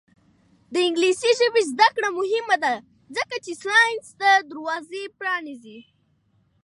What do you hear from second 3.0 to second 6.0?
ځکه چې ساینس ته دروازه پرانیزي.